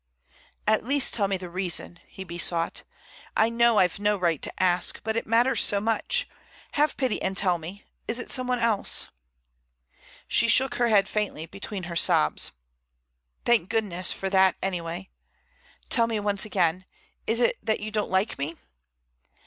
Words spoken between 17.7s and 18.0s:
you